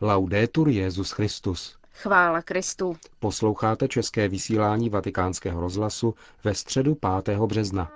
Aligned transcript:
Laudetur 0.00 0.68
Jezus 0.68 1.10
Christus. 1.10 1.76
Chvála 1.92 2.42
Kristu. 2.42 2.96
Posloucháte 3.18 3.88
české 3.88 4.28
vysílání 4.28 4.90
Vatikánského 4.90 5.60
rozhlasu 5.60 6.14
ve 6.44 6.54
středu 6.54 6.96
5. 7.24 7.38
března. 7.38 7.90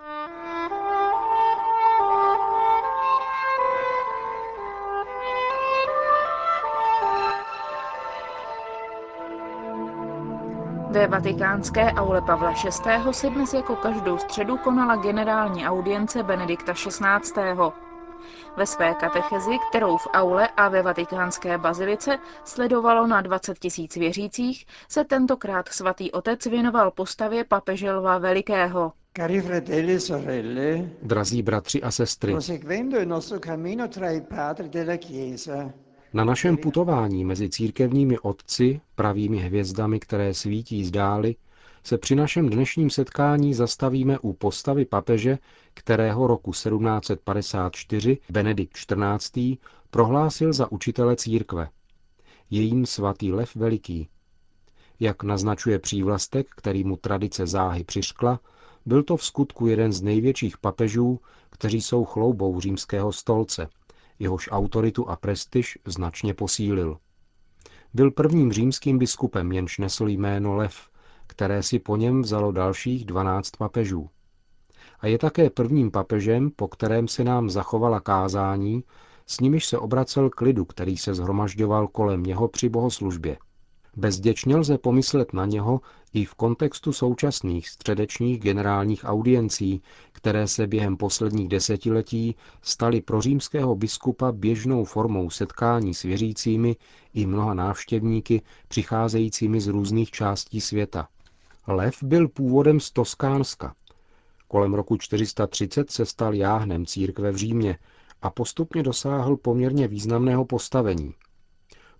Ve 10.90 11.06
vatikánské 11.06 11.92
aule 11.92 12.22
Pavla 12.22 12.50
VI. 12.50 13.12
se 13.12 13.30
dnes 13.30 13.54
jako 13.54 13.76
každou 13.76 14.18
středu 14.18 14.56
konala 14.56 14.96
generální 14.96 15.66
audience 15.66 16.22
Benedikta 16.22 16.72
XVI. 16.72 17.87
Ve 18.56 18.66
své 18.66 18.94
katechezi, 18.94 19.58
kterou 19.70 19.96
v 19.96 20.06
aule 20.12 20.48
a 20.48 20.68
ve 20.68 20.82
vatikánské 20.82 21.58
bazilice 21.58 22.18
sledovalo 22.44 23.06
na 23.06 23.20
20 23.20 23.58
tisíc 23.58 23.96
věřících, 23.96 24.66
se 24.88 25.04
tentokrát 25.04 25.68
svatý 25.68 26.12
otec 26.12 26.46
věnoval 26.46 26.90
postavě 26.90 27.44
papeže 27.44 27.92
Lva 27.92 28.18
Velikého. 28.18 28.92
E 29.18 30.00
sorelle, 30.00 30.90
Drazí 31.02 31.42
bratři 31.42 31.82
a 31.82 31.90
sestry, 31.90 32.34
na 36.12 36.24
našem 36.24 36.56
putování 36.56 37.24
mezi 37.24 37.48
církevními 37.48 38.18
otci, 38.18 38.80
pravými 38.94 39.36
hvězdami, 39.36 40.00
které 40.00 40.34
svítí 40.34 40.84
zdály, 40.84 41.36
se 41.88 41.98
při 41.98 42.14
našem 42.14 42.48
dnešním 42.48 42.90
setkání 42.90 43.54
zastavíme 43.54 44.18
u 44.18 44.32
postavy 44.32 44.84
papeže, 44.84 45.38
kterého 45.74 46.26
roku 46.26 46.50
1754 46.50 48.18
Benedikt 48.30 48.72
XIV. 48.76 49.58
prohlásil 49.90 50.52
za 50.52 50.72
učitele 50.72 51.16
církve. 51.16 51.68
Jejím 52.50 52.86
svatý 52.86 53.32
Lev 53.32 53.56
Veliký. 53.56 54.08
Jak 55.00 55.22
naznačuje 55.22 55.78
přívlastek, 55.78 56.46
který 56.56 56.84
mu 56.84 56.96
tradice 56.96 57.46
záhy 57.46 57.84
přiškla, 57.84 58.40
byl 58.86 59.02
to 59.02 59.16
v 59.16 59.24
skutku 59.24 59.66
jeden 59.66 59.92
z 59.92 60.02
největších 60.02 60.58
papežů, 60.58 61.20
kteří 61.50 61.80
jsou 61.80 62.04
chloubou 62.04 62.60
římského 62.60 63.12
stolce, 63.12 63.68
jehož 64.18 64.48
autoritu 64.52 65.08
a 65.08 65.16
prestiž 65.16 65.78
značně 65.84 66.34
posílil. 66.34 66.98
Byl 67.94 68.10
prvním 68.10 68.52
římským 68.52 68.98
biskupem, 68.98 69.52
jenž 69.52 69.78
nesl 69.78 70.08
jméno 70.08 70.56
Lev, 70.56 70.88
které 71.28 71.62
si 71.62 71.78
po 71.78 71.96
něm 71.96 72.22
vzalo 72.22 72.52
dalších 72.52 73.04
dvanáct 73.04 73.50
papežů. 73.58 74.08
A 75.00 75.06
je 75.06 75.18
také 75.18 75.50
prvním 75.50 75.90
papežem, 75.90 76.50
po 76.56 76.68
kterém 76.68 77.08
se 77.08 77.24
nám 77.24 77.50
zachovala 77.50 78.00
kázání, 78.00 78.84
s 79.26 79.40
nimiž 79.40 79.66
se 79.66 79.78
obracel 79.78 80.30
k 80.30 80.40
lidu, 80.40 80.64
který 80.64 80.96
se 80.96 81.14
zhromažďoval 81.14 81.88
kolem 81.88 82.22
něho 82.22 82.48
při 82.48 82.68
bohoslužbě. 82.68 83.38
Bezděčně 83.96 84.56
lze 84.56 84.78
pomyslet 84.78 85.32
na 85.32 85.46
něho 85.46 85.80
i 86.14 86.24
v 86.24 86.34
kontextu 86.34 86.92
současných 86.92 87.68
středečních 87.68 88.40
generálních 88.40 89.04
audiencí, 89.04 89.82
které 90.12 90.48
se 90.48 90.66
během 90.66 90.96
posledních 90.96 91.48
desetiletí 91.48 92.36
staly 92.62 93.00
pro 93.00 93.20
římského 93.20 93.76
biskupa 93.76 94.32
běžnou 94.32 94.84
formou 94.84 95.30
setkání 95.30 95.94
s 95.94 96.02
věřícími 96.02 96.76
i 97.14 97.26
mnoha 97.26 97.54
návštěvníky 97.54 98.42
přicházejícími 98.68 99.60
z 99.60 99.66
různých 99.66 100.10
částí 100.10 100.60
světa. 100.60 101.08
Lev 101.70 102.02
byl 102.02 102.28
původem 102.28 102.80
z 102.80 102.90
Toskánska. 102.90 103.74
Kolem 104.48 104.74
roku 104.74 104.96
430 104.96 105.90
se 105.90 106.06
stal 106.06 106.34
jáhnem 106.34 106.86
církve 106.86 107.32
v 107.32 107.36
Římě 107.36 107.78
a 108.22 108.30
postupně 108.30 108.82
dosáhl 108.82 109.36
poměrně 109.36 109.88
významného 109.88 110.44
postavení. 110.44 111.14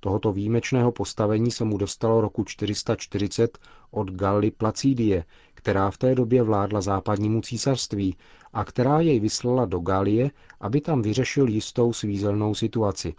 Tohoto 0.01 0.33
výjimečného 0.33 0.93
postavení 0.93 1.51
se 1.51 1.65
mu 1.65 1.79
dostalo 1.79 2.21
roku 2.21 2.45
440 2.45 3.59
od 3.91 4.11
Gally 4.11 4.51
Placídie, 4.51 5.25
která 5.55 5.91
v 5.91 5.99
té 5.99 6.15
době 6.15 6.43
vládla 6.43 6.81
západnímu 6.81 7.41
císařství 7.41 8.17
a 8.53 8.65
která 8.65 9.01
jej 9.01 9.21
vyslala 9.21 9.65
do 9.67 9.79
Galie, 9.81 10.31
aby 10.61 10.81
tam 10.81 11.03
vyřešil 11.03 11.49
jistou 11.49 11.93
svízelnou 11.93 12.55
situaci. 12.55 13.15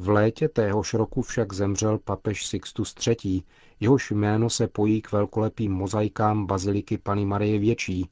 V 0.00 0.08
létě 0.08 0.48
téhož 0.48 0.94
roku 0.94 1.22
však 1.22 1.52
zemřel 1.52 1.98
papež 1.98 2.46
Sixtus 2.46 2.94
III., 3.06 3.42
jehož 3.80 4.10
jméno 4.10 4.50
se 4.50 4.68
pojí 4.68 5.02
k 5.02 5.12
velkolepým 5.12 5.72
mozaikám 5.72 6.46
baziliky 6.46 6.98
Pany 6.98 7.24
Marie 7.24 7.58
Větší 7.58 8.10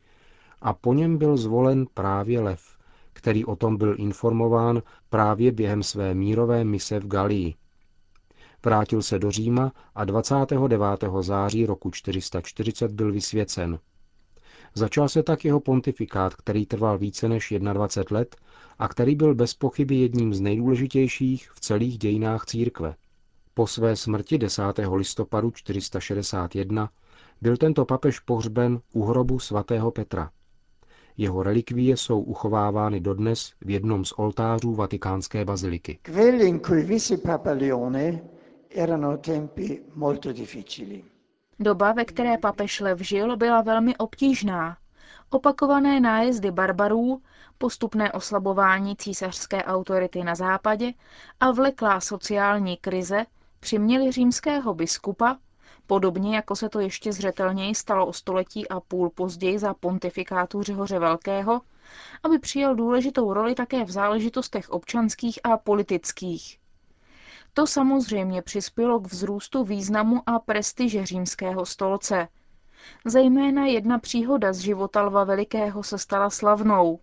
a 0.62 0.72
po 0.72 0.94
něm 0.94 1.18
byl 1.18 1.36
zvolen 1.36 1.86
právě 1.94 2.40
Lev, 2.40 2.78
který 3.12 3.44
o 3.44 3.56
tom 3.56 3.76
byl 3.76 3.94
informován 3.98 4.82
právě 5.10 5.52
během 5.52 5.82
své 5.82 6.14
mírové 6.14 6.64
mise 6.64 7.00
v 7.00 7.06
Galii. 7.06 7.54
Vrátil 8.64 9.02
se 9.02 9.18
do 9.18 9.30
Říma 9.30 9.72
a 9.94 10.04
29. 10.04 11.04
září 11.20 11.66
roku 11.66 11.90
440 11.90 12.92
byl 12.92 13.12
vysvěcen. 13.12 13.78
Začal 14.74 15.08
se 15.08 15.22
tak 15.22 15.44
jeho 15.44 15.60
pontifikát, 15.60 16.34
který 16.34 16.66
trval 16.66 16.98
více 16.98 17.28
než 17.28 17.54
21 17.58 18.18
let 18.18 18.36
a 18.78 18.88
který 18.88 19.14
byl 19.14 19.34
bez 19.34 19.54
pochyby 19.54 19.96
jedním 19.96 20.34
z 20.34 20.40
nejdůležitějších 20.40 21.50
v 21.54 21.60
celých 21.60 21.98
dějinách 21.98 22.44
církve. 22.44 22.94
Po 23.54 23.66
své 23.66 23.96
smrti 23.96 24.38
10. 24.38 24.62
listopadu 24.94 25.50
461 25.50 26.90
byl 27.40 27.56
tento 27.56 27.84
papež 27.84 28.18
pohřben 28.20 28.80
u 28.92 29.04
hrobu 29.04 29.38
svatého 29.38 29.90
Petra. 29.90 30.30
Jeho 31.16 31.42
relikvie 31.42 31.96
jsou 31.96 32.20
uchovávány 32.20 33.00
dodnes 33.00 33.52
v 33.60 33.70
jednom 33.70 34.04
z 34.04 34.12
oltářů 34.16 34.74
vatikánské 34.74 35.44
baziliky. 35.44 35.98
quelli 36.02 36.44
in 36.48 36.60
cui 36.60 36.82
visse 36.82 37.16
Papa 37.16 37.50
Leone 37.50 38.20
erano 38.70 39.16
tempi 39.16 39.82
molto 39.94 40.32
difficili. 40.32 41.04
Doba, 41.60 41.92
ve 41.92 42.04
které 42.04 42.38
papež 42.38 42.80
Lev 42.80 43.00
žil, 43.00 43.36
byla 43.36 43.62
velmi 43.62 43.96
obtížná. 43.96 44.76
Opakované 45.30 46.00
nájezdy 46.00 46.50
barbarů, 46.50 47.22
postupné 47.58 48.12
oslabování 48.12 48.96
císařské 48.96 49.64
autority 49.64 50.24
na 50.24 50.34
západě 50.34 50.92
a 51.40 51.50
vleklá 51.50 52.00
sociální 52.00 52.76
krize 52.76 53.26
přiměli 53.60 54.12
římského 54.12 54.74
biskupa, 54.74 55.38
podobně 55.86 56.36
jako 56.36 56.56
se 56.56 56.68
to 56.68 56.80
ještě 56.80 57.12
zřetelněji 57.12 57.74
stalo 57.74 58.06
o 58.06 58.12
století 58.12 58.68
a 58.68 58.80
půl 58.80 59.10
později 59.10 59.58
za 59.58 59.74
pontifikátu 59.74 60.62
Řehoře 60.62 60.98
Velkého, 60.98 61.60
aby 62.22 62.38
přijal 62.38 62.74
důležitou 62.74 63.32
roli 63.32 63.54
také 63.54 63.84
v 63.84 63.90
záležitostech 63.90 64.70
občanských 64.70 65.38
a 65.44 65.56
politických. 65.56 66.58
To 67.54 67.66
samozřejmě 67.66 68.42
přispělo 68.42 69.00
k 69.00 69.06
vzrůstu 69.06 69.64
významu 69.64 70.22
a 70.26 70.38
prestiže 70.38 71.06
římského 71.06 71.66
stolce. 71.66 72.28
Zejména 73.04 73.66
jedna 73.66 73.98
příhoda 73.98 74.52
z 74.52 74.58
života 74.58 75.02
Lva 75.02 75.24
Velikého 75.24 75.82
se 75.82 75.98
stala 75.98 76.30
slavnou. 76.30 77.00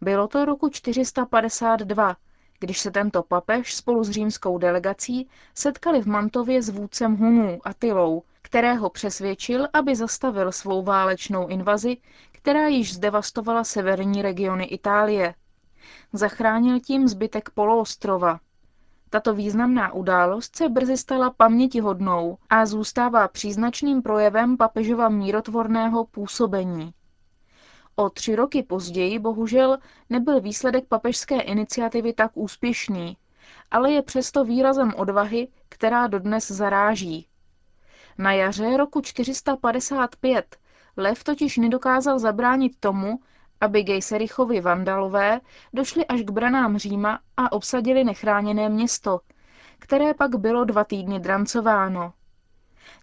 Bylo 0.00 0.28
to 0.28 0.44
roku 0.44 0.68
452, 0.68 2.16
když 2.60 2.78
se 2.78 2.90
tento 2.90 3.22
papež 3.22 3.74
spolu 3.74 4.04
s 4.04 4.10
římskou 4.10 4.58
delegací 4.58 5.28
setkali 5.54 6.02
v 6.02 6.06
Mantově 6.06 6.62
s 6.62 6.68
vůdcem 6.68 7.16
Hunů 7.16 7.58
Atilou, 7.64 8.22
kterého 8.42 8.90
přesvědčil, 8.90 9.68
aby 9.72 9.96
zastavil 9.96 10.52
svou 10.52 10.82
válečnou 10.82 11.46
invazi, 11.46 11.96
která 12.32 12.66
již 12.66 12.94
zdevastovala 12.94 13.64
severní 13.64 14.22
regiony 14.22 14.64
Itálie. 14.64 15.34
Zachránil 16.12 16.80
tím 16.80 17.08
zbytek 17.08 17.50
poloostrova. 17.50 18.40
Tato 19.10 19.34
významná 19.34 19.92
událost 19.92 20.56
se 20.56 20.68
brzy 20.68 20.96
stala 20.96 21.30
pamětihodnou 21.30 22.38
a 22.50 22.66
zůstává 22.66 23.28
příznačným 23.28 24.02
projevem 24.02 24.56
papežova 24.56 25.08
mírotvorného 25.08 26.04
působení. 26.04 26.94
O 27.96 28.10
tři 28.10 28.36
roky 28.36 28.62
později 28.62 29.18
bohužel 29.18 29.78
nebyl 30.10 30.40
výsledek 30.40 30.84
papežské 30.88 31.40
iniciativy 31.40 32.12
tak 32.12 32.30
úspěšný, 32.34 33.16
ale 33.70 33.92
je 33.92 34.02
přesto 34.02 34.44
výrazem 34.44 34.92
odvahy, 34.96 35.48
která 35.68 36.06
dodnes 36.06 36.50
zaráží. 36.50 37.26
Na 38.18 38.32
jaře 38.32 38.76
roku 38.76 39.00
455 39.00 40.56
Lev 40.96 41.24
totiž 41.24 41.56
nedokázal 41.56 42.18
zabránit 42.18 42.72
tomu, 42.80 43.18
aby 43.60 43.82
Gejserichovi 43.82 44.60
vandalové 44.60 45.40
došli 45.72 46.06
až 46.06 46.20
k 46.20 46.30
branám 46.30 46.78
Říma 46.78 47.20
a 47.36 47.52
obsadili 47.52 48.04
nechráněné 48.04 48.68
město, 48.68 49.20
které 49.78 50.14
pak 50.14 50.36
bylo 50.36 50.64
dva 50.64 50.84
týdny 50.84 51.20
drancováno. 51.20 52.12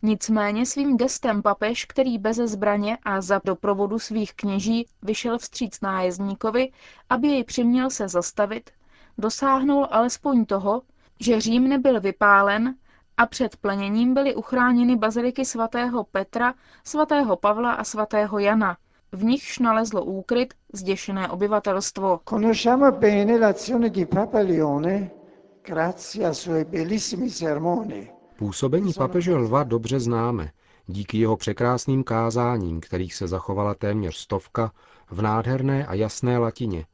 Nicméně 0.01 0.65
svým 0.65 0.97
gestem 0.97 1.41
papež, 1.41 1.85
který 1.85 2.17
beze 2.17 2.47
zbraně 2.47 2.97
a 3.03 3.21
za 3.21 3.41
doprovodu 3.45 3.99
svých 3.99 4.33
kněží 4.33 4.87
vyšel 5.01 5.37
vstříc 5.37 5.81
nájezdníkovi, 5.81 6.71
aby 7.09 7.27
jej 7.27 7.43
přiměl 7.43 7.89
se 7.89 8.07
zastavit, 8.07 8.69
dosáhnul 9.17 9.87
alespoň 9.91 10.45
toho, 10.45 10.81
že 11.19 11.41
Řím 11.41 11.67
nebyl 11.67 12.01
vypálen 12.01 12.75
a 13.17 13.25
před 13.25 13.55
pleněním 13.55 14.13
byly 14.13 14.35
uchráněny 14.35 14.95
baziliky 14.95 15.45
svatého 15.45 16.03
Petra, 16.03 16.53
svatého 16.83 17.35
Pavla 17.37 17.71
a 17.73 17.83
svatého 17.83 18.39
Jana, 18.39 18.77
v 19.15 19.23
nichž 19.23 19.59
nalezlo 19.59 20.03
úkryt 20.03 20.53
zděšené 20.73 21.29
obyvatelstvo. 21.29 22.19
Conosciamo 22.29 22.91
bene 22.91 23.37
l'azione 23.39 23.89
di 23.89 24.05
Papa 24.05 24.39
Leone 24.39 25.11
grazie 25.65 26.25
ai 26.27 26.35
suoi 26.35 26.65
bellissimi 26.65 27.29
sermoni. 27.29 28.11
Působení 28.37 28.93
papeže 28.93 29.35
Lva 29.35 29.63
dobře 29.63 29.99
známe, 29.99 30.51
díky 30.87 31.17
jeho 31.17 31.37
překrásným 31.37 32.03
kázáním, 32.03 32.81
kterých 32.81 33.15
se 33.15 33.27
zachovala 33.27 33.73
téměř 33.75 34.15
stovka 34.15 34.71
v 35.11 35.21
nádherné 35.21 35.85
a 35.85 35.93
jasné 35.93 36.37
latině 36.37 36.85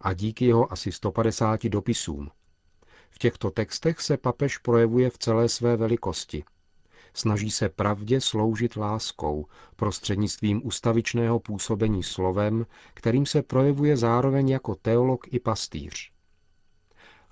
a 0.00 0.12
díky 0.12 0.44
jeho 0.44 0.72
asi 0.72 0.92
150 0.92 1.64
dopisům. 1.64 2.30
V 3.10 3.18
těchto 3.18 3.50
textech 3.50 4.00
se 4.00 4.16
papež 4.16 4.58
projevuje 4.58 5.10
v 5.10 5.18
celé 5.18 5.48
své 5.48 5.76
velikosti. 5.76 6.44
Snaží 7.14 7.50
se 7.50 7.68
pravdě 7.68 8.20
sloužit 8.20 8.76
láskou 8.76 9.46
prostřednictvím 9.76 10.66
ustavičného 10.66 11.40
působení 11.40 12.02
slovem, 12.02 12.66
kterým 12.94 13.26
se 13.26 13.42
projevuje 13.42 13.96
zároveň 13.96 14.48
jako 14.48 14.74
teolog 14.74 15.26
i 15.34 15.40
pastýř. 15.40 16.12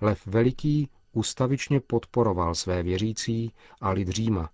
Lev 0.00 0.26
Veliký 0.26 0.90
ustavičně 1.12 1.80
podporoval 1.80 2.54
své 2.54 2.82
věřící 2.82 3.52
a 3.80 3.90
lid 3.90 4.08
Říma, 4.08 4.50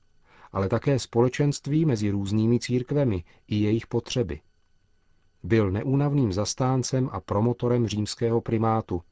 ale 0.52 0.68
také 0.68 0.98
společenství 0.98 1.84
mezi 1.84 2.10
různými 2.10 2.60
církvemi 2.60 3.24
i 3.48 3.56
jejich 3.56 3.86
potřeby. 3.86 4.40
Byl 5.42 5.70
neúnavným 5.70 6.32
zastáncem 6.32 7.08
a 7.12 7.20
promotorem 7.20 7.86
římského 7.86 8.40
primátu 8.40 9.02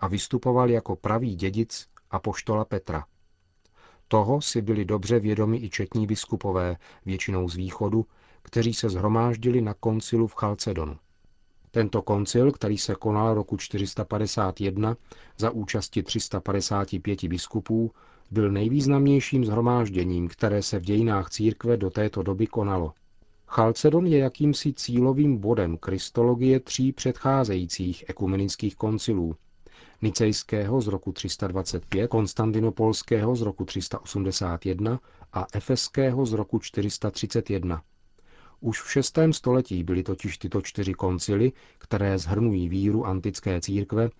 a 0.00 0.08
vystupoval 0.08 0.70
jako 0.70 0.96
pravý 0.96 1.34
dědic 1.34 1.88
a 2.10 2.18
poštola 2.18 2.64
Petra. 2.64 3.04
Toho 4.12 4.40
si 4.40 4.62
byli 4.62 4.84
dobře 4.84 5.20
vědomi 5.20 5.56
i 5.56 5.70
četní 5.70 6.06
biskupové, 6.06 6.76
většinou 7.06 7.48
z 7.48 7.56
východu, 7.56 8.06
kteří 8.42 8.74
se 8.74 8.88
zhromáždili 8.90 9.60
na 9.60 9.74
koncilu 9.74 10.26
v 10.26 10.34
Chalcedonu. 10.34 10.96
Tento 11.70 12.02
koncil, 12.02 12.52
který 12.52 12.78
se 12.78 12.94
konal 12.94 13.34
roku 13.34 13.56
451 13.56 14.96
za 15.38 15.50
účasti 15.50 16.02
355 16.02 17.24
biskupů, 17.24 17.90
byl 18.30 18.50
nejvýznamnějším 18.50 19.44
zhromážděním, 19.44 20.28
které 20.28 20.62
se 20.62 20.78
v 20.78 20.82
dějinách 20.82 21.30
církve 21.30 21.76
do 21.76 21.90
této 21.90 22.22
doby 22.22 22.46
konalo. 22.46 22.92
Chalcedon 23.46 24.06
je 24.06 24.18
jakýmsi 24.18 24.72
cílovým 24.72 25.36
bodem 25.36 25.76
kristologie 25.76 26.60
tří 26.60 26.92
předcházejících 26.92 28.04
ekumenických 28.08 28.76
koncilů. 28.76 29.36
Nicejského 30.02 30.80
z 30.80 30.86
roku 30.86 31.12
325, 31.12 32.08
Konstantinopolského 32.08 33.36
z 33.36 33.42
roku 33.42 33.64
381 33.64 35.00
a 35.32 35.46
Efeského 35.52 36.26
z 36.26 36.32
roku 36.32 36.58
431. 36.58 37.82
Už 38.60 38.82
v 38.82 38.90
šestém 38.90 39.32
století 39.32 39.84
byly 39.84 40.02
totiž 40.02 40.38
tyto 40.38 40.62
čtyři 40.62 40.94
koncily, 40.94 41.52
které 41.78 42.18
zhrnují 42.18 42.68
víru 42.68 43.06
antické 43.06 43.60
církve, 43.60 44.10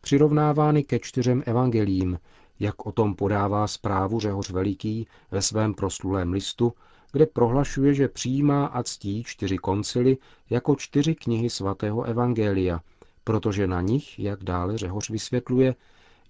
přirovnávány 0.00 0.84
ke 0.84 0.98
čtyřem 0.98 1.42
evangelím, 1.46 2.18
jak 2.60 2.86
o 2.86 2.92
tom 2.92 3.14
podává 3.14 3.66
zprávu 3.66 4.20
Řehoř 4.20 4.50
Veliký 4.50 5.06
ve 5.30 5.42
svém 5.42 5.74
proslulém 5.74 6.32
listu, 6.32 6.72
kde 7.12 7.26
prohlašuje, 7.26 7.94
že 7.94 8.08
přijímá 8.08 8.66
a 8.66 8.82
ctí 8.82 9.24
čtyři 9.24 9.58
koncily 9.58 10.16
jako 10.50 10.76
čtyři 10.76 11.14
knihy 11.14 11.50
svatého 11.50 12.02
evangelia, 12.02 12.80
protože 13.24 13.66
na 13.66 13.80
nich, 13.80 14.18
jak 14.18 14.44
dále 14.44 14.78
Řehoř 14.78 15.10
vysvětluje, 15.10 15.74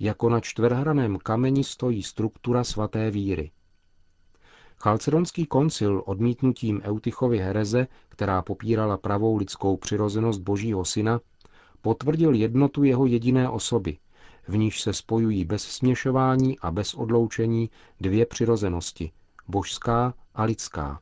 jako 0.01 0.29
na 0.29 0.41
čtverhraném 0.41 1.19
kameni 1.19 1.65
stojí 1.65 2.03
struktura 2.03 2.65
svaté 2.65 3.11
víry. 3.11 3.51
Chalcedonský 4.83 5.47
koncil 5.47 6.03
odmítnutím 6.07 6.81
Eutychovy 6.85 7.39
hereze, 7.39 7.87
která 8.09 8.43
popírala 8.43 8.97
pravou 8.97 9.37
lidskou 9.37 9.77
přirozenost 9.77 10.41
Božího 10.41 10.85
syna, 10.85 11.21
potvrdil 11.83 12.35
jednotu 12.35 12.85
jeho 12.85 13.07
jediné 13.07 13.49
osoby, 13.49 13.99
v 14.49 14.57
níž 14.57 14.81
se 14.81 14.93
spojují 14.93 15.45
bez 15.45 15.63
směšování 15.63 16.59
a 16.59 16.71
bez 16.71 16.95
odloučení 16.95 17.71
dvě 18.01 18.27
přirozenosti, 18.27 19.13
božská 19.49 20.15
a 20.35 20.45
lidská. 20.45 21.01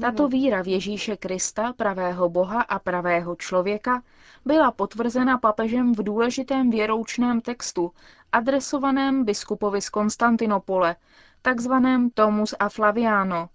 Tato 0.00 0.28
víra 0.28 0.62
v 0.62 0.68
Ježíše 0.68 1.16
Krista, 1.16 1.72
pravého 1.72 2.28
Boha 2.28 2.62
a 2.62 2.78
pravého 2.78 3.36
člověka, 3.36 4.02
byla 4.44 4.70
potvrzena 4.70 5.38
papežem 5.38 5.94
v 5.94 6.02
důležitém 6.02 6.70
věroučném 6.70 7.40
textu, 7.40 7.92
adresovaném 8.32 9.24
biskupovi 9.24 9.80
z 9.80 9.90
Konstantinopole, 9.90 10.96
takzvaném 11.42 12.10
Tomus 12.10 12.54
a 12.58 12.68
Flaviano, 12.68 13.48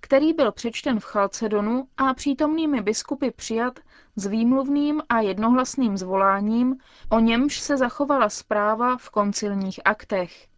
který 0.00 0.32
byl 0.32 0.52
přečten 0.52 1.00
v 1.00 1.04
Chalcedonu 1.04 1.88
a 1.96 2.14
přítomnými 2.14 2.80
biskupy 2.82 3.30
přijat 3.30 3.78
s 4.16 4.26
výmluvným 4.26 5.02
a 5.08 5.20
jednohlasným 5.20 5.96
zvoláním, 5.96 6.76
o 7.10 7.20
němž 7.20 7.60
se 7.60 7.76
zachovala 7.76 8.28
zpráva 8.28 8.96
v 8.96 9.10
koncilních 9.10 9.80
aktech. 9.84 10.48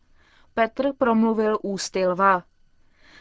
Petr 0.55 0.93
promluvil 0.99 1.59
ústy 1.63 2.07
lva. 2.07 2.43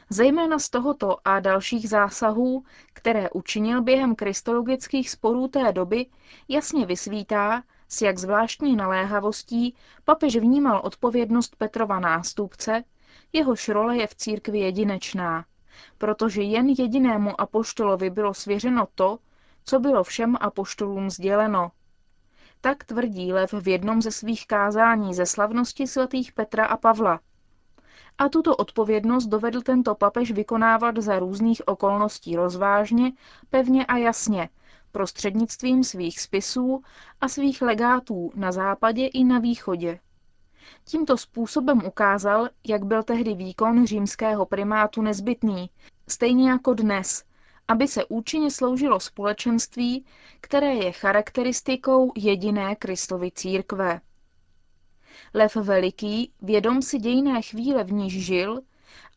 Zejména 0.09 0.59
z 0.59 0.69
tohoto 0.69 1.17
a 1.25 1.39
dalších 1.39 1.89
zásahů, 1.89 2.63
které 2.93 3.29
učinil 3.29 3.81
během 3.81 4.15
kristologických 4.15 5.09
sporů 5.09 5.47
té 5.47 5.71
doby, 5.71 6.05
jasně 6.47 6.85
vysvítá, 6.85 7.63
s 7.87 8.01
jak 8.01 8.17
zvláštní 8.17 8.75
naléhavostí 8.75 9.75
papež 10.05 10.35
vnímal 10.35 10.81
odpovědnost 10.83 11.55
Petrova 11.55 11.99
nástupce, 11.99 12.83
jehož 13.33 13.69
role 13.69 13.97
je 13.97 14.07
v 14.07 14.15
církvi 14.15 14.59
jedinečná, 14.59 15.45
protože 15.97 16.41
jen 16.41 16.67
jedinému 16.69 17.41
apoštolovi 17.41 18.09
bylo 18.09 18.33
svěřeno 18.33 18.87
to, 18.95 19.19
co 19.65 19.79
bylo 19.79 20.03
všem 20.03 20.37
apoštolům 20.41 21.09
sděleno. 21.09 21.71
Tak 22.61 22.83
tvrdí 22.83 23.33
Lev 23.33 23.53
v 23.53 23.67
jednom 23.67 24.01
ze 24.01 24.11
svých 24.11 24.47
kázání 24.47 25.13
ze 25.13 25.25
slavnosti 25.25 25.87
svatých 25.87 26.31
Petra 26.33 26.65
a 26.65 26.77
Pavla. 26.77 27.19
A 28.17 28.29
tuto 28.29 28.55
odpovědnost 28.55 29.25
dovedl 29.25 29.61
tento 29.61 29.95
papež 29.95 30.31
vykonávat 30.31 30.97
za 30.97 31.19
různých 31.19 31.67
okolností 31.67 32.35
rozvážně, 32.35 33.11
pevně 33.49 33.85
a 33.85 33.97
jasně, 33.97 34.49
prostřednictvím 34.91 35.83
svých 35.83 36.19
spisů 36.19 36.83
a 37.21 37.27
svých 37.27 37.61
legátů 37.61 38.31
na 38.35 38.51
západě 38.51 39.07
i 39.07 39.23
na 39.23 39.39
východě. 39.39 39.99
Tímto 40.85 41.17
způsobem 41.17 41.81
ukázal, 41.85 42.49
jak 42.67 42.85
byl 42.85 43.03
tehdy 43.03 43.33
výkon 43.33 43.85
římského 43.85 44.45
primátu 44.45 45.01
nezbytný, 45.01 45.69
stejně 46.07 46.49
jako 46.49 46.73
dnes, 46.73 47.23
aby 47.69 47.87
se 47.87 48.05
účinně 48.05 48.51
sloužilo 48.51 48.99
společenství, 48.99 50.05
které 50.41 50.73
je 50.73 50.91
charakteristikou 50.91 52.11
jediné 52.15 52.75
Kristovy 52.75 53.31
církve. 53.31 54.01
Lev 55.33 55.55
Veliký, 55.55 56.31
vědom 56.41 56.81
si 56.81 56.97
dějné 56.97 57.41
chvíle, 57.41 57.83
v 57.83 57.91
níž 57.91 58.25
žil, 58.25 58.59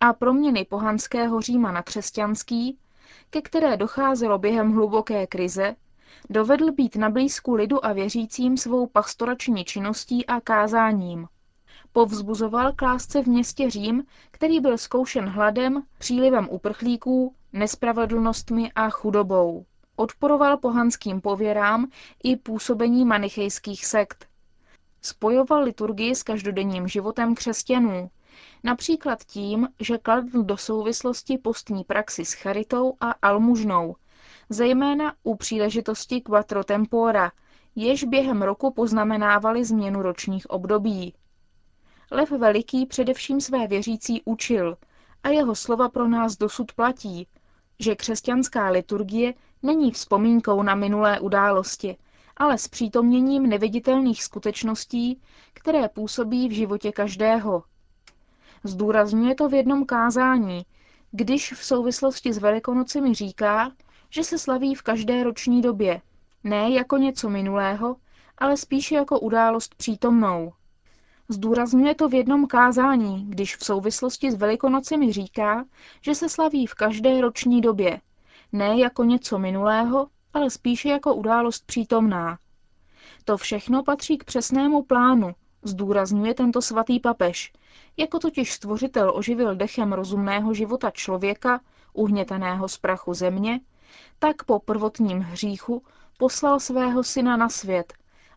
a 0.00 0.12
proměny 0.12 0.64
pohanského 0.64 1.40
Říma 1.40 1.72
na 1.72 1.82
křesťanský, 1.82 2.78
ke 3.30 3.42
které 3.42 3.76
docházelo 3.76 4.38
během 4.38 4.72
hluboké 4.72 5.26
krize, 5.26 5.76
dovedl 6.30 6.72
být 6.72 6.96
na 6.96 7.10
blízku 7.10 7.54
lidu 7.54 7.86
a 7.86 7.92
věřícím 7.92 8.56
svou 8.56 8.86
pastorační 8.86 9.64
činností 9.64 10.26
a 10.26 10.40
kázáním. 10.40 11.26
Povzbuzoval 11.92 12.72
klásce 12.72 13.22
v 13.22 13.26
městě 13.26 13.70
Řím, 13.70 14.04
který 14.30 14.60
byl 14.60 14.78
zkoušen 14.78 15.28
hladem, 15.28 15.82
přílivem 15.98 16.48
uprchlíků, 16.50 17.34
nespravedlnostmi 17.52 18.72
a 18.72 18.90
chudobou. 18.90 19.64
Odporoval 19.96 20.56
pohanským 20.56 21.20
pověrám 21.20 21.90
i 22.24 22.36
působení 22.36 23.04
manichejských 23.04 23.86
sekt. 23.86 24.26
Spojoval 25.02 25.62
liturgii 25.62 26.14
s 26.14 26.22
každodenním 26.22 26.88
životem 26.88 27.34
křesťanů, 27.34 28.10
například 28.64 29.24
tím, 29.24 29.68
že 29.80 29.98
kladl 29.98 30.42
do 30.42 30.56
souvislosti 30.56 31.38
postní 31.38 31.84
praxi 31.84 32.24
s 32.24 32.32
charitou 32.32 32.94
a 33.00 33.10
almužnou, 33.10 33.96
zejména 34.50 35.14
u 35.22 35.36
příležitosti 35.36 36.20
Quattro 36.20 36.64
Tempora, 36.64 37.32
jež 37.74 38.04
během 38.04 38.42
roku 38.42 38.70
poznamenávali 38.70 39.64
změnu 39.64 40.02
ročních 40.02 40.50
období. 40.50 41.14
Lev 42.10 42.30
Veliký 42.30 42.86
především 42.86 43.40
své 43.40 43.66
věřící 43.66 44.22
učil 44.24 44.76
a 45.22 45.28
jeho 45.28 45.54
slova 45.54 45.88
pro 45.88 46.08
nás 46.08 46.36
dosud 46.36 46.72
platí, 46.72 47.28
že 47.82 47.96
křesťanská 47.96 48.68
liturgie 48.68 49.34
není 49.62 49.90
vzpomínkou 49.90 50.62
na 50.62 50.74
minulé 50.74 51.20
události, 51.20 51.96
ale 52.36 52.58
s 52.58 52.68
přítomněním 52.68 53.46
neviditelných 53.46 54.24
skutečností, 54.24 55.20
které 55.52 55.88
působí 55.88 56.48
v 56.48 56.52
životě 56.52 56.92
každého. 56.92 57.62
Zdůrazňuje 58.64 59.34
to 59.34 59.48
v 59.48 59.54
jednom 59.54 59.86
kázání, 59.86 60.62
když 61.10 61.52
v 61.52 61.64
souvislosti 61.64 62.32
s 62.32 62.38
Velikonocemi 62.38 63.14
říká, 63.14 63.72
že 64.10 64.24
se 64.24 64.38
slaví 64.38 64.74
v 64.74 64.82
každé 64.82 65.24
roční 65.24 65.62
době, 65.62 66.00
ne 66.44 66.70
jako 66.70 66.96
něco 66.96 67.30
minulého, 67.30 67.96
ale 68.38 68.56
spíše 68.56 68.94
jako 68.94 69.20
událost 69.20 69.74
přítomnou. 69.74 70.52
Zdůrazňuje 71.32 71.94
to 71.94 72.08
v 72.08 72.14
jednom 72.14 72.46
kázání, 72.46 73.26
když 73.28 73.56
v 73.56 73.64
souvislosti 73.64 74.30
s 74.30 74.34
Velikonocemi 74.34 75.12
říká, 75.12 75.64
že 76.00 76.14
se 76.14 76.28
slaví 76.28 76.66
v 76.66 76.74
každé 76.74 77.20
roční 77.20 77.60
době, 77.60 78.00
ne 78.52 78.78
jako 78.78 79.04
něco 79.04 79.38
minulého, 79.38 80.08
ale 80.34 80.50
spíše 80.50 80.88
jako 80.88 81.14
událost 81.14 81.66
přítomná. 81.66 82.38
To 83.24 83.36
všechno 83.36 83.82
patří 83.82 84.18
k 84.18 84.24
přesnému 84.24 84.82
plánu, 84.82 85.34
zdůrazňuje 85.62 86.34
tento 86.34 86.62
svatý 86.62 87.00
papež, 87.00 87.52
jako 87.96 88.18
totiž 88.18 88.52
stvořitel 88.52 89.12
oživil 89.14 89.56
dechem 89.56 89.92
rozumného 89.92 90.54
života 90.54 90.90
člověka, 90.90 91.60
uhněteného 91.92 92.68
z 92.68 92.78
prachu 92.78 93.14
země, 93.14 93.60
tak 94.18 94.44
po 94.44 94.58
prvotním 94.58 95.20
hříchu 95.20 95.82
poslal 96.18 96.60
svého 96.60 97.04
syna 97.04 97.36
na 97.36 97.48
svět, 97.48 97.92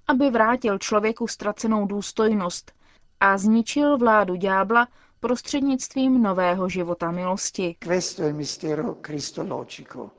aby 0.07 0.29
vrátil 0.29 0.77
člověku 0.77 1.27
ztracenou 1.27 1.85
důstojnost 1.85 2.75
a 3.19 3.38
zničil 3.38 3.98
vládu 3.98 4.36
ďábla 4.36 4.88
prostřednictvím 5.19 6.24
nového 6.24 6.69
života 6.69 7.12
milosti. 7.12 7.75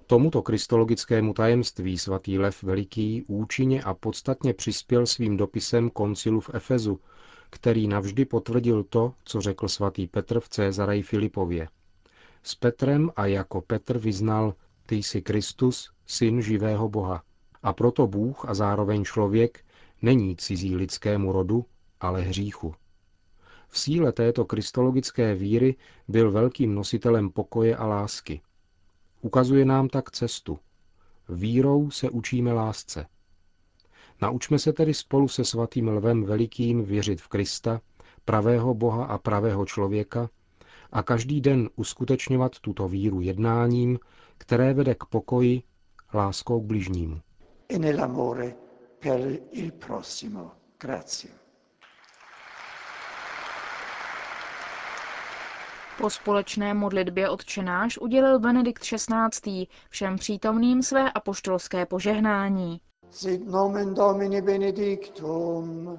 Tomuto 0.07 0.43
kristologickému 0.43 1.35
tajemství 1.35 1.99
svatý 1.99 2.39
Lev 2.39 2.63
Veliký 2.63 3.25
účinně 3.27 3.83
a 3.83 3.95
podstatně 3.95 4.55
přispěl 4.55 5.07
svým 5.07 5.37
dopisem 5.37 5.91
koncilu 5.91 6.41
v 6.41 6.51
Efezu, 6.55 7.01
který 7.51 7.89
navždy 7.89 8.25
potvrdil 8.25 8.83
to, 8.83 9.13
co 9.25 9.41
řekl 9.41 9.69
svatý 9.69 10.07
Petr 10.07 10.41
v 10.41 10.49
Cézaraji 10.49 11.03
Filipově. 11.03 11.69
S 12.43 12.55
Petrem 12.55 13.11
a 13.17 13.27
jako 13.27 13.61
Petr 13.61 13.99
vyznal, 13.99 14.55
ty 14.87 14.97
jsi 14.97 15.23
Kristus, 15.23 15.91
syn 16.07 16.43
živého 16.43 16.89
Boha. 16.89 17.23
A 17.63 17.73
proto 17.73 18.07
Bůh 18.07 18.45
a 18.49 18.55
zároveň 18.55 19.05
člověk 19.05 19.65
není 20.03 20.37
cizí 20.37 20.77
lidskému 20.77 21.33
rodu, 21.33 21.65
ale 22.01 22.21
hříchu. 22.21 22.75
Síle 23.77 24.13
této 24.13 24.45
kristologické 24.45 25.35
víry 25.35 25.75
byl 26.09 26.31
velkým 26.33 26.75
nositelem 26.75 27.31
pokoje 27.31 27.77
a 27.77 27.87
lásky. 27.87 28.41
Ukazuje 29.21 29.65
nám 29.65 29.89
tak 29.89 30.11
cestu. 30.11 30.59
Vírou 31.29 31.91
se 31.91 32.11
učíme 32.11 32.53
lásce. 32.53 33.07
Naučme 34.23 34.59
se 34.59 34.73
tedy 34.73 34.95
spolu 34.95 35.29
se 35.29 35.45
svatým 35.45 35.89
lvem 35.89 36.25
velikým 36.25 36.85
věřit 36.85 37.21
v 37.21 37.29
Krista, 37.29 37.81
pravého 38.25 38.75
Boha 38.75 39.05
a 39.05 39.19
pravého 39.19 39.67
člověka 39.67 40.31
a 40.93 41.03
každý 41.03 41.41
den 41.41 41.71
uskutečňovat 41.77 42.59
tuto 42.61 42.89
víru 42.89 43.21
jednáním, 43.21 43.99
které 44.39 44.75
vede 44.75 44.95
k 44.95 45.05
pokoji, 45.05 45.63
láskou 46.15 46.61
k 46.61 46.65
bližnímu. 46.65 47.21
E 47.69 47.79
nell'amore 47.79 48.55
per 48.99 49.39
il 49.51 49.73
prossimo. 49.73 50.51
Grazie. 50.81 51.46
Po 55.99 56.11
společné 56.11 56.75
modlitbě 56.75 57.31
odčenáš 57.31 57.99
udělil 57.99 58.39
Benedikt 58.39 58.83
XVI. 58.83 59.67
všem 59.91 60.17
přítomným 60.17 60.83
své 60.83 61.13
apoštolské 61.13 61.87
požehnání. 61.87 62.81
Sit 63.11 63.47
nomen 63.47 63.95
Domini 63.95 64.43
benedictum. 64.43 65.99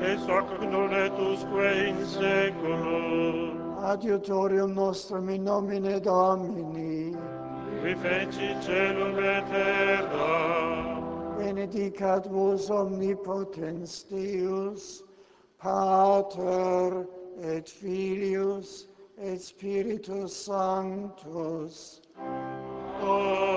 Et 0.00 0.18
hoc 0.18 0.44
non 0.70 0.90
usque 1.32 1.84
in 1.88 2.06
seculum. 2.06 3.74
Adiutorium 3.84 4.74
nostrum 4.74 5.28
in 5.28 5.44
nomine 5.44 6.00
Domini. 6.00 7.16
Qui 7.80 7.94
feci 7.94 8.56
celum 8.60 9.18
et 9.18 9.44
terra. 9.50 10.66
Benedicat 11.38 12.26
vos 12.26 12.70
omnipotens 12.70 14.04
Deus, 14.04 15.04
Pater 15.62 17.06
et 17.42 17.68
Filius 17.68 18.88
et 19.18 19.42
Spiritus 19.42 20.44
Sanctus. 20.44 22.02
Amen. 23.02 23.56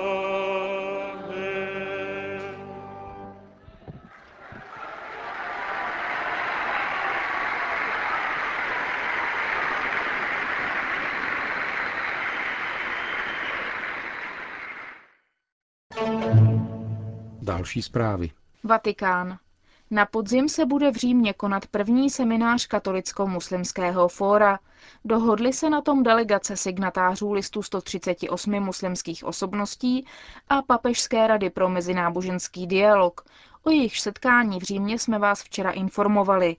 Další 17.41 17.81
zprávy. 17.81 18.29
Vatikán. 18.63 19.37
Na 19.91 20.05
podzim 20.05 20.49
se 20.49 20.65
bude 20.65 20.91
v 20.91 20.95
Římě 20.95 21.33
konat 21.33 21.67
první 21.67 22.09
seminář 22.09 22.67
katolicko-muslimského 22.67 24.07
fóra. 24.07 24.59
Dohodly 25.05 25.53
se 25.53 25.69
na 25.69 25.81
tom 25.81 26.03
delegace 26.03 26.57
signatářů 26.57 27.31
listu 27.31 27.63
138 27.63 28.59
muslimských 28.59 29.23
osobností 29.23 30.05
a 30.49 30.61
Papežské 30.61 31.27
rady 31.27 31.49
pro 31.49 31.69
mezináboženský 31.69 32.67
dialog. 32.67 33.25
O 33.63 33.69
jejich 33.69 33.99
setkání 33.99 34.59
v 34.59 34.63
Římě 34.63 34.99
jsme 34.99 35.19
vás 35.19 35.43
včera 35.43 35.71
informovali. 35.71 36.57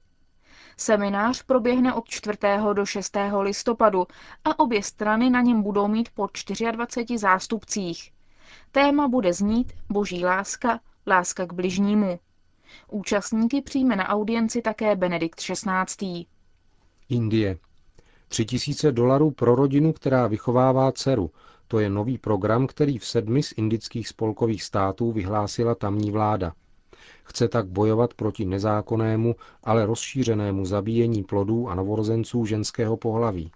Seminář 0.77 1.43
proběhne 1.43 1.95
od 1.95 2.09
4. 2.09 2.39
do 2.73 2.87
6. 2.87 3.17
listopadu 3.41 4.07
a 4.45 4.59
obě 4.59 4.83
strany 4.83 5.31
na 5.31 5.41
něm 5.41 5.63
budou 5.63 5.89
mít 5.89 6.09
po 6.15 6.29
24 6.73 7.19
zástupcích. 7.19 8.13
Téma 8.73 9.09
bude 9.09 9.33
znít 9.33 9.73
Boží 9.89 10.25
láska, 10.25 10.81
láska 11.07 11.47
k 11.47 11.53
bližnímu. 11.53 12.19
Účastníky 12.91 13.63
přijme 13.63 13.97
na 13.97 14.09
audienci 14.09 14.63
také 14.63 14.97
Benedikt 14.97 15.41
XVI. 15.41 16.27
Indie. 17.09 17.59
Tři 18.29 18.45
tisíce 18.45 18.93
dolarů 18.93 19.31
pro 19.31 19.55
rodinu, 19.55 19.93
která 19.93 20.27
vychovává 20.27 20.93
dceru. 20.93 21.31
To 21.69 21.79
je 21.79 21.91
nový 21.91 22.19
program, 22.19 22.67
který 22.67 22.99
v 22.99 23.07
sedmi 23.07 23.43
z 23.43 23.53
indických 23.57 24.09
spolkových 24.09 24.63
států 24.63 25.13
vyhlásila 25.13 25.75
tamní 25.75 26.11
vláda. 26.11 26.53
Chce 27.25 27.49
tak 27.49 27.67
bojovat 27.69 28.15
proti 28.15 28.45
nezákonnému, 28.45 29.35
ale 29.65 29.87
rozšířenému 29.87 30.65
zabíjení 30.65 31.23
plodů 31.25 31.69
a 31.69 31.75
novorozenců 31.75 32.45
ženského 32.47 32.97
pohlaví. 32.97 33.51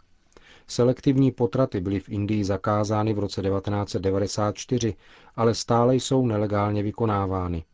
Selektivní 0.66 1.30
potraty 1.32 1.80
byly 1.80 2.00
v 2.00 2.08
Indii 2.08 2.44
zakázány 2.44 3.14
v 3.14 3.18
roce 3.18 3.42
1994, 3.42 4.94
ale 5.36 5.54
stále 5.54 5.96
jsou 5.96 6.26
nelegálně 6.26 6.82
vykonávány. 6.82 7.64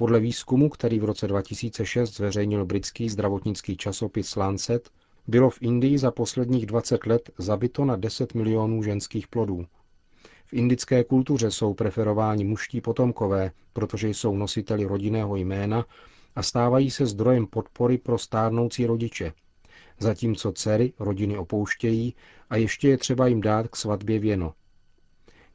Podle 0.00 0.20
výzkumu, 0.20 0.68
který 0.68 1.00
v 1.00 1.04
roce 1.04 1.26
2006 1.26 2.16
zveřejnil 2.16 2.64
britský 2.64 3.08
zdravotnický 3.08 3.76
časopis 3.76 4.36
Lancet, 4.36 4.90
bylo 5.26 5.50
v 5.50 5.62
Indii 5.62 5.98
za 5.98 6.10
posledních 6.10 6.66
20 6.66 7.06
let 7.06 7.30
zabito 7.38 7.84
na 7.84 7.96
10 7.96 8.34
milionů 8.34 8.82
ženských 8.82 9.28
plodů. 9.28 9.66
V 10.46 10.52
indické 10.52 11.04
kultuře 11.04 11.50
jsou 11.50 11.74
preferováni 11.74 12.44
muští 12.44 12.80
potomkové, 12.80 13.50
protože 13.72 14.08
jsou 14.08 14.36
nositeli 14.36 14.84
rodinného 14.84 15.36
jména 15.36 15.86
a 16.36 16.42
stávají 16.42 16.90
se 16.90 17.06
zdrojem 17.06 17.46
podpory 17.46 17.98
pro 17.98 18.18
stárnoucí 18.18 18.86
rodiče. 18.86 19.32
Zatímco 19.98 20.52
dcery 20.52 20.92
rodiny 20.98 21.38
opouštějí 21.38 22.14
a 22.50 22.56
ještě 22.56 22.88
je 22.88 22.98
třeba 22.98 23.26
jim 23.26 23.40
dát 23.40 23.68
k 23.68 23.76
svatbě 23.76 24.18
věno. 24.18 24.54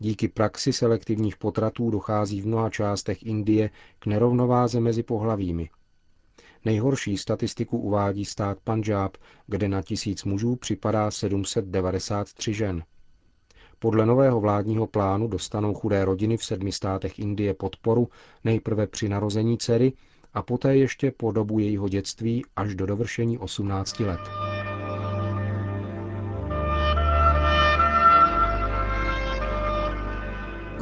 Díky 0.03 0.27
praxi 0.27 0.73
selektivních 0.73 1.37
potratů 1.37 1.89
dochází 1.89 2.41
v 2.41 2.47
mnoha 2.47 2.69
částech 2.69 3.23
Indie 3.23 3.69
k 3.99 4.05
nerovnováze 4.05 4.79
mezi 4.79 5.03
pohlavími. 5.03 5.69
Nejhorší 6.65 7.17
statistiku 7.17 7.77
uvádí 7.77 8.25
stát 8.25 8.57
Punjab, 8.63 9.17
kde 9.47 9.67
na 9.67 9.81
tisíc 9.81 10.23
mužů 10.23 10.55
připadá 10.55 11.11
793 11.11 12.53
žen. 12.53 12.83
Podle 13.79 14.05
nového 14.05 14.39
vládního 14.41 14.87
plánu 14.87 15.27
dostanou 15.27 15.73
chudé 15.73 16.05
rodiny 16.05 16.37
v 16.37 16.45
sedmi 16.45 16.71
státech 16.71 17.19
Indie 17.19 17.53
podporu 17.53 18.09
nejprve 18.43 18.87
při 18.87 19.09
narození 19.09 19.57
dcery 19.57 19.93
a 20.33 20.41
poté 20.41 20.77
ještě 20.77 21.11
po 21.11 21.31
dobu 21.31 21.59
jejího 21.59 21.89
dětství 21.89 22.45
až 22.55 22.75
do 22.75 22.85
dovršení 22.85 23.37
18 23.37 23.99
let. 23.99 24.52